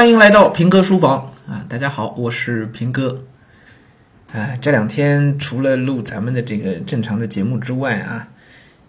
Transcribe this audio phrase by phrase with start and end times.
[0.00, 1.62] 欢迎来到平哥书房啊！
[1.68, 3.22] 大家好，我是平哥。
[4.32, 8.26] 啊，这两天除了录咱们的这个正常的节目之外啊，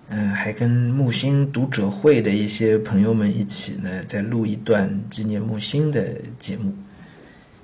[0.07, 6.73] 嗯，还跟木星读者会的一些朋友们一起呢，在录一段纪念木星的节目。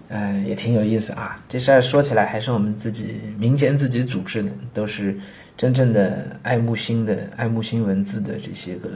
[0.09, 1.41] 嗯，也挺有意思啊。
[1.47, 5.17] 这事儿说起来，还是我们自己民间自己组织的，都是
[5.55, 8.89] 真正的爱木星的、爱木星文字的这些个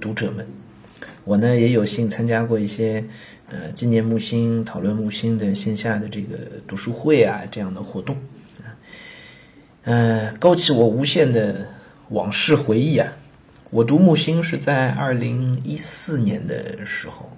[0.00, 0.46] 读者们。
[1.24, 3.04] 我呢也有幸参加过一些，
[3.50, 8.16] 呃，纪念木星、讨论木星的线下的这个读书会啊这样的活动，
[8.62, 8.72] 啊，
[9.84, 11.66] 呃，勾起我无限的
[12.10, 13.12] 往事回忆啊。
[13.70, 17.30] 我读木星是在二零一四年的时候，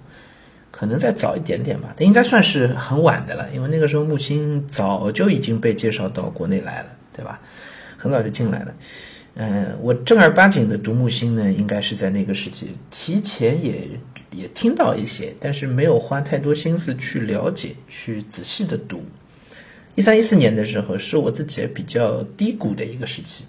[0.71, 7.41] 可能再早一点点吧，应该算是很晚的了，因为那个时候木星早就已经被介绍到国内来了，对吧？
[7.97, 8.73] 很早就进来了。
[9.35, 13.87] 嗯，我正儿八经的读木星呢，应该是在那个时期，提前也
[14.31, 19.03] 也听到一些，但是没有花太多心思去了解，去仔细的读。
[19.95, 23.45] 一三一四年的时候，是我自己比较低谷的一个时期，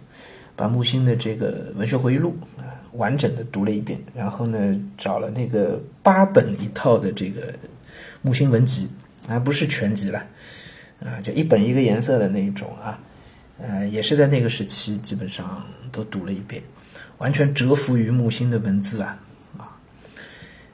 [0.55, 2.37] 把木星的这个文学回忆录
[2.93, 7.53] 完整的读了一遍，然后呢，找了那个八本一套的这个
[8.23, 8.89] 木星文集，
[9.29, 10.25] 而不是全集了，
[11.01, 13.01] 啊，就一本一个颜色的那一种啊。
[13.65, 16.61] 呃，也是在那个时期，基本上都读了一遍，
[17.19, 19.19] 完全折服于木星的文字啊
[19.57, 19.79] 啊！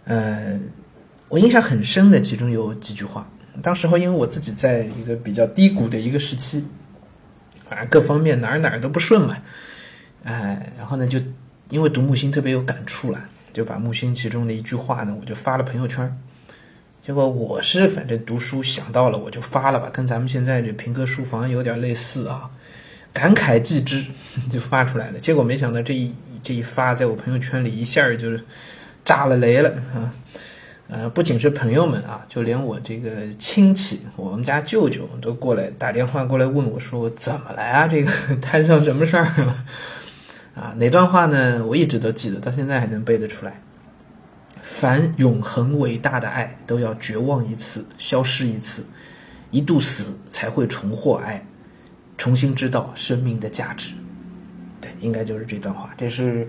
[0.05, 0.59] 呃，
[1.29, 3.29] 我印象很深的其中有几句话。
[3.61, 6.67] 当时候因为我自己在一个比较低谷的一个时期，
[7.69, 9.37] 啊，各方面哪儿哪儿都不顺嘛，
[10.25, 11.21] 哎，然后呢，就
[11.69, 13.21] 因为读木星特别有感触了，
[13.53, 16.19] 就把木星其中的一句话呢，我就发了朋友圈。
[17.03, 22.51] 结果我是反正读书想到了我就发了吧，跟咱们现在这平哥书房有点类似啊。
[23.13, 24.05] 感慨既之，
[24.51, 25.19] 就发出来了。
[25.19, 28.45] 结果没想到这一这一发，在我朋友圈里一下就是
[29.05, 30.13] 炸了雷了啊！
[30.89, 37.87] 呃，不仅是朋友们啊，就连我这个亲戚，我们家舅舅都过来打电话过来问我说：“我怎么了呀？
[37.87, 39.55] 这个摊上什么事儿了？”
[40.57, 41.63] 啊，哪段话呢？
[41.67, 43.61] 我一直都记得，到现在还能背得出来。
[44.63, 48.85] 凡永恒伟大的爱，都要绝望一次，消失一次，
[49.51, 51.45] 一度死才会重获爱。
[52.19, 53.95] 重新知道生命的价值，
[54.81, 55.89] 对，应该就是这段话。
[55.97, 56.49] 这是，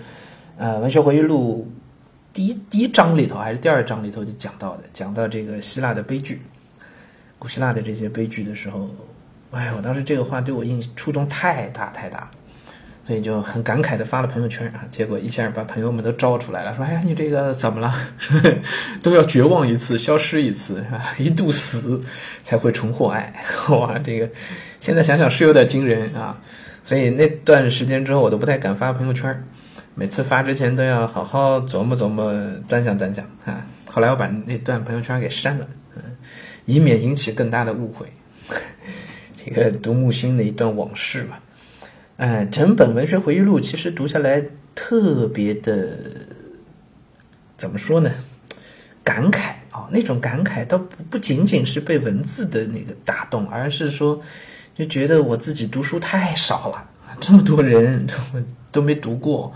[0.58, 1.72] 呃，文学回忆录
[2.34, 6.42] 第一第一章里头还是第二章里头就讲到的，讲到这个希腊的悲剧，
[7.38, 8.90] 古希腊的这些悲剧的时候，
[9.52, 12.30] 哎，我当时这个话对我印触动太大太大，
[13.06, 17.94] 所以就很感慨的发了朋友圈啊，结果一下把朋友们都招出来了，说：“哎呀，你这个怎么了？
[19.04, 20.84] 都要绝望一次，消失一次，
[21.20, 22.02] 一度死
[22.44, 23.34] 才会重获爱。
[23.70, 24.28] 哇，这个。”
[24.80, 26.40] 现在想想是有点惊人啊，
[26.84, 29.44] 所以那段时间之后，我都不太敢发朋友圈
[29.94, 32.34] 每次发之前都要好好琢磨琢磨，
[32.68, 33.66] 端详端详啊。
[33.86, 35.68] 后来我把那段朋友圈给删了，
[35.98, 36.04] 嗯，
[36.66, 38.08] 以免引起更大的误会。
[39.36, 41.42] 这个读木星的一段往事吧，
[42.16, 44.42] 哎，整本文学回忆录其实读下来
[44.74, 45.98] 特别的，
[47.58, 48.10] 怎么说呢？
[49.04, 54.22] 感慨啊，那种感慨倒不不仅仅是被文字的那个打动，而是说。
[54.80, 56.88] 就觉得我自己读书太少了，
[57.20, 58.08] 这么多人
[58.72, 59.54] 都没读过，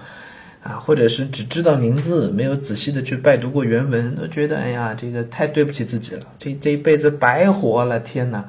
[0.62, 8.44] 啊，或者是只知道名字，没有仔细的去拜读过原文，都觉得哎呀，这个太对不起自己了，这这一辈子白活了，天哪！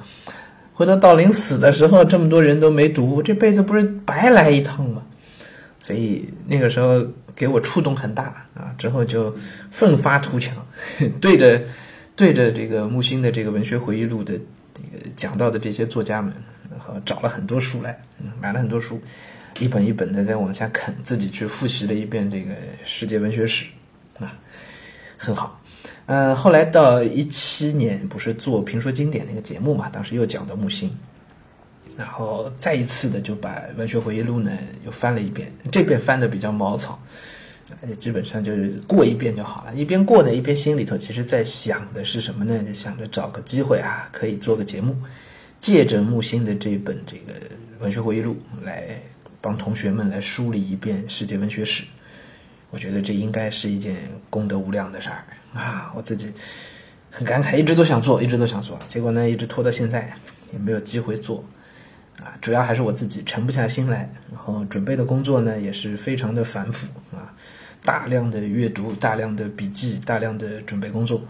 [0.73, 5.01] 回到到临死的时候，这么多人都没读，这辈子不是白来一趟吗？
[5.81, 7.07] 所以那个时候
[7.37, 9.33] 给我触动很大啊，之后就
[9.71, 10.53] 奋发图强，
[11.21, 11.63] 对着
[12.17, 14.35] 对着这个木心的这个文学回忆录的
[14.75, 16.35] 这个讲到的这些作家们。
[16.79, 17.99] 和找了很多书来，
[18.41, 19.01] 买了很多书，
[19.59, 22.55] 一本一本的在往下啃，自己去复习了一遍这个
[22.85, 23.67] 世界文学史，
[24.19, 24.37] 啊，
[25.17, 25.61] 很好。
[26.07, 30.95] 呃，后来到一七年，不是做评说经典那个节目嘛，当时又讲到木星，
[31.97, 34.51] 然后再一次的就把文学回忆录呢
[34.85, 37.01] 又翻了一遍，这遍翻的比较毛草，
[37.81, 39.75] 而且基本上就是过一遍就好了。
[39.75, 42.63] 一边过呢，一边心里头其实在想的是什么呢？
[42.63, 44.95] 就想着找个机会啊，可以做个节目。
[45.65, 47.33] 借着木心的这本这个
[47.79, 49.01] 文学回忆录来
[49.41, 51.85] 帮同学们来梳理一遍世界文学史，
[52.69, 53.97] 我觉得这应该是一件
[54.29, 55.25] 功德无量的事儿
[55.55, 55.91] 啊！
[55.97, 56.31] 我自己
[57.11, 60.15] 很感慨，一直都想做，一直都想做，结果呢一直拖到现在
[60.53, 61.43] 也没有机会做
[62.19, 62.37] 啊！
[62.43, 67.33] 主要还是我自己沉不下心来，然后准备的工作呢也是非常的繁复啊，
[67.83, 71.23] 大量的阅读、大量的笔记、大量的准备工作，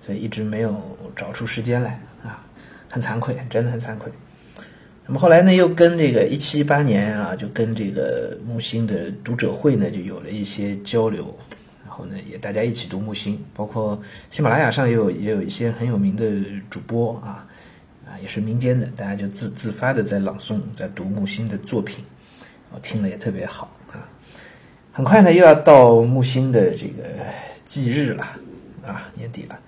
[0.00, 2.00] 所以一直没有找出时间来。
[2.88, 4.10] 很惭愧，真的很惭愧。
[5.06, 11.36] 那么后来呢，又跟这个一七一八年啊，就跟这个木星的读者会呢，就有了一些交流。
[11.84, 13.98] 然后呢，也大家一起读木心，包括
[14.30, 16.30] 喜马拉雅上也有也有一些很有名的
[16.68, 17.46] 主播啊，
[18.04, 22.04] 啊，也是民间的，大家就自自发的在朗诵，在读木心的作品，
[22.70, 24.06] 我听了也特别好啊。
[24.92, 27.04] 很快呢，又要到木心的这个
[27.64, 28.24] 忌日了
[28.84, 29.58] 啊，年底了，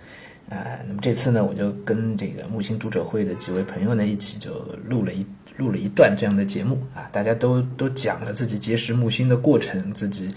[0.50, 4.52] 啊，那么这次呢，我就跟这个木星读者会的几位朋友呢，一起就
[4.86, 10.28] 录了一录了一段这样的节目啊，大家都都讲了自己结识木星的过程，自己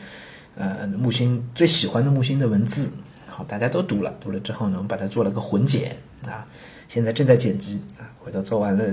[0.56, 2.92] 呃木星最喜欢的木星的文字，
[3.28, 5.96] 好，大家都读了，读了之后呢，我们把它做了个混剪
[6.28, 6.46] 啊，
[6.88, 8.84] 现在正在剪辑啊，回头做完了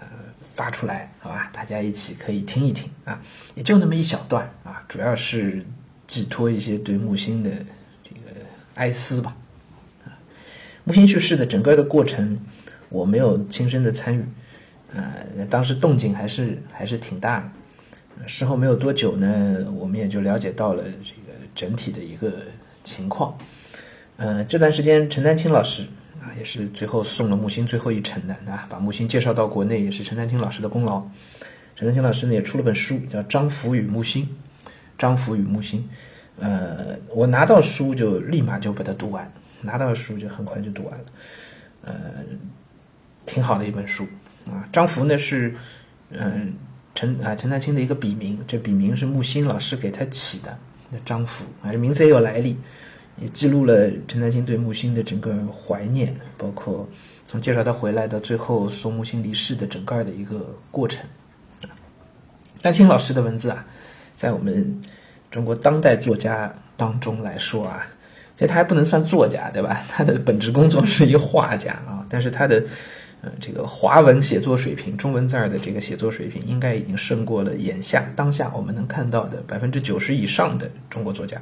[0.00, 0.06] 呃。
[0.54, 3.18] 发出来，好吧，大家一起可以听一听啊，
[3.54, 5.64] 也就那么一小段啊，主要是
[6.06, 7.50] 寄托一些对木星的
[8.04, 8.38] 这个
[8.74, 9.34] 哀思吧。
[10.84, 12.38] 木星去世的整个的过程，
[12.88, 14.24] 我没有亲身的参与，
[14.94, 15.14] 啊，
[15.48, 18.28] 当时动静还是还是挺大的。
[18.28, 22.32] 事后没有多久呢，我们也就了解到了这个整体的一个
[22.84, 23.36] 情况。
[24.16, 25.82] 呃，这段时间陈丹青老师
[26.20, 26.30] 啊。
[26.38, 31.02] 也是最后送了木心最后一程的啊，把木心介绍到国内也是陈丹青老师的功劳。
[31.76, 34.24] 陈丹青老师呢也出了本书，叫《张福与木心》，
[34.98, 35.88] 张福与木心。
[36.38, 39.30] 呃，我拿到书就立马就把它读完，
[39.62, 41.04] 拿到书就很快就读完了。
[41.84, 41.94] 呃，
[43.24, 44.06] 挺好的一本书
[44.46, 44.68] 啊。
[44.72, 45.54] 张福呢是
[46.10, 46.52] 嗯
[46.94, 50.58] 陈啊陈丹青的一个笔名，这笔名是木心老师给他起的。
[50.90, 52.58] 那张福啊，这名字也有来历。
[53.18, 56.88] 也记录了陈丹青对木心的整个怀念，包括
[57.26, 61.04] 从介绍他回来到最后送木心离世的整个的一个过程。
[62.62, 63.66] 丹青老师的文字啊，
[64.16, 64.80] 在我们
[65.30, 67.86] 中国当代作家当中来说啊，
[68.34, 69.82] 其实他还不能算作家，对吧？
[69.88, 72.62] 他的本职工作是一画家啊，但是他的
[73.20, 81.40] 呃这个华文写作水平，中文字儿的这个写作水平，应该已经胜过了眼下当下我们能看到的百分之九十以上的中国作家。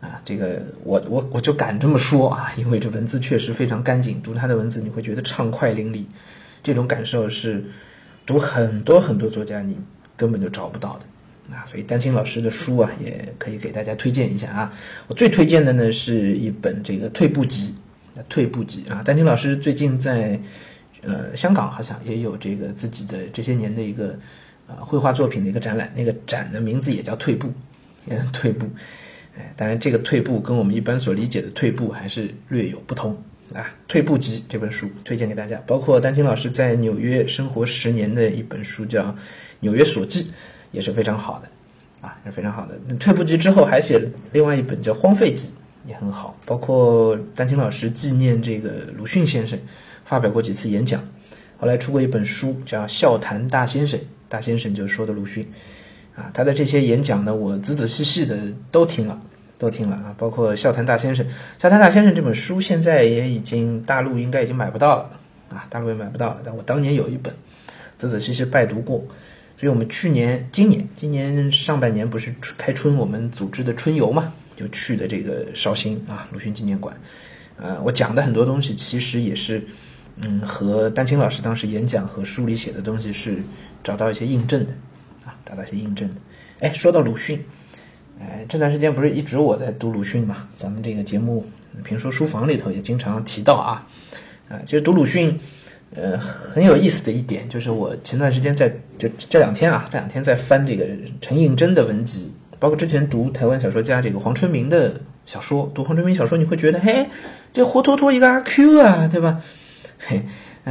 [0.00, 6.04] 啊，这个我我我就敢这么说啊，因为这文字确实非常干净，读他的文字你会觉得畅快淋漓，
[6.62, 7.62] 这种感受是
[8.24, 9.76] 读很多很多作家你
[10.16, 11.04] 根本就找不到的
[11.52, 11.64] 啊。
[11.66, 14.72] 所以丹青老师的书啊，也可以给大家推荐一下啊。
[15.06, 17.74] 我最推荐的呢是一本这个退步集，
[18.28, 19.02] 退步集啊。
[19.02, 20.40] 丹青老师最近在
[21.02, 24.18] 呃香港好像也有这个自己的这些年的一个
[24.66, 27.52] 呃绘画作品的一个展览，那个展的名字也叫退步，
[28.32, 28.66] 退步。
[29.38, 33.12] 哎，当然，这个退步跟我们一般所理解的退步还是略有不同
[33.54, 33.62] 啊。
[33.86, 39.04] 《退步集》这本书推荐给大家，包括丹青老师在纽约生活十年的一本书叫
[39.60, 40.24] 《纽约所记》，
[40.72, 41.48] 也是非常好的
[42.06, 42.78] 啊，是非常好的。
[42.98, 45.48] 《退步集》之后还写了另外一本叫《荒废集》，
[45.88, 46.36] 也很好。
[46.46, 49.58] 包括丹青老师纪念这个鲁迅先生，
[50.04, 51.02] 发表过几次演讲，
[51.58, 55.46] 后来出过一本书叫《笑谈大先生》，大先生就说的鲁迅。
[56.16, 58.36] 啊，他的这些演讲呢，我仔仔细细的
[58.70, 59.18] 都听了，
[59.58, 61.24] 都听了啊，包括《笑谈大先生》。
[61.58, 65.10] 《笑谈大先生》这本书现在也已经大陆应该已经买不到了
[65.50, 66.38] 啊，大陆也买不到了。
[66.44, 67.32] 但我当年有一本，
[67.96, 69.02] 仔仔细细拜读过。
[69.60, 76.98] 所以我们去年、今年、今年上半年不是开春，我们组织的春游嘛，就去的这个绍兴啊，鲁迅纪念馆。
[77.58, 79.62] 呃，我讲的很多东西其实也是，
[80.22, 83.42] 嗯，和丹青老师当时演讲和书里写的东西是
[83.84, 84.72] 找到一些印证的。
[85.26, 86.14] 啊找到一些印证的。
[86.60, 87.44] 哎，说到鲁迅，
[88.18, 90.48] 哎，这段时间不是一直我在读鲁迅嘛？
[90.56, 91.44] 咱们这个节目
[91.84, 93.86] 评说书房里头也经常提到啊。
[94.48, 95.38] 啊，其实读鲁迅，
[95.94, 98.68] 呃，很有意思的一点就是，我前段时间在
[98.98, 100.84] 就这两天啊，这两天在翻这个
[101.20, 104.94] 陈应真的文集，包括之前读台湾小说家这个黄春明的
[105.26, 107.06] 小说，读黄春明小说你会觉得，嘿，
[107.52, 109.40] 这活脱脱一个阿 Q 啊，对吧？
[109.98, 110.22] 嘿。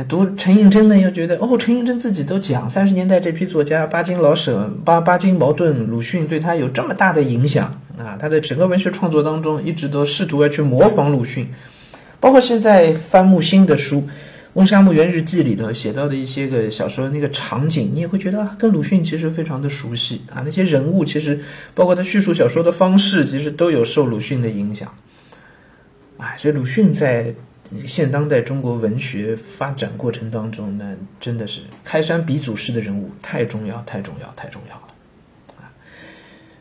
[0.08, 7.66] 读陈应真呢，又觉得哦，陈应真自己都讲，三十年代这批作家，巴金、老舍、巴巴金、茅盾、鲁迅对他有这么大的影响
[7.98, 8.16] 啊！
[8.18, 11.50] 他的整个文学创作当中，一直都试图要去模仿鲁迅，
[12.22, 13.98] 包括现在翻木心的书
[14.54, 20.42] 《温莎墓园日记》里头写到的一些个小说那个场景，你也会觉得，跟鲁迅其实非常的熟悉啊。
[20.44, 21.40] 那些人物其实，
[21.74, 24.94] 包括他叙述小说的方式，其实都有受鲁迅的影响。
[26.18, 27.34] 哎，所以鲁迅在。
[27.86, 34.88] 现当代中国文学发展过程当中，那真的是开山鼻祖式的人物，太重要，太重要，太重要了
[35.60, 35.70] 啊！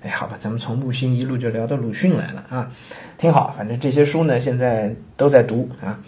[0.03, 2.71] 哎，好吧，咱们从木心一路就聊到鲁迅来了啊，
[3.17, 3.55] 挺好。
[3.57, 5.99] 反正这些书呢，现在都在读啊。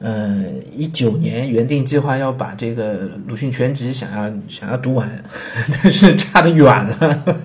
[0.00, 5.10] 嗯，一九年原定计划要把这个鲁迅全集想要想要读完，
[5.82, 7.36] 但是差得远了，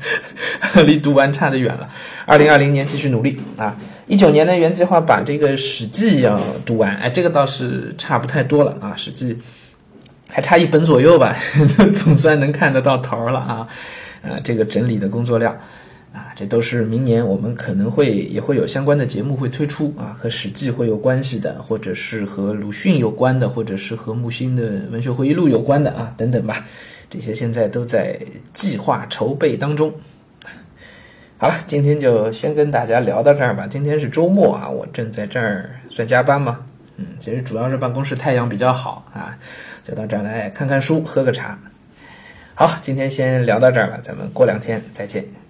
[0.86, 1.90] 离读完差得远了。
[2.26, 3.76] 二零二零年继续努力啊！
[4.06, 9.36] 一九年呢原计划把这个史记要读完，哎，这个倒是差不太多了啊，史记
[10.30, 11.36] 还差一本左右吧，
[11.96, 13.68] 总算能看得到头了啊！
[14.22, 15.58] 呃，这个整理的工作量，
[16.14, 26.64] 啊，这都是明年我们可能会也会有相关的节目会推出啊，和《史记》会有关系的，或者是和鲁迅有关的，或者是和木心的文学回忆录有关的啊，等等吧。
[27.10, 28.20] 这些现在都在
[28.54, 29.92] 计划筹备当中。
[31.40, 33.68] 好了，今天就先跟大家聊到这儿吧。
[33.68, 36.60] 今天是周末啊，我正在这儿算加班嘛。
[36.98, 39.36] 嗯，其实主要是办公室太阳比较好啊，
[39.84, 41.58] 就到这儿来看看书，喝个茶。
[42.54, 45.43] 好，今天先聊到这儿吧，咱们过两天再见。